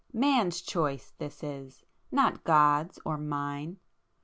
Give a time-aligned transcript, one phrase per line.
[0.13, 3.77] Man's choice this is—not God's or mine!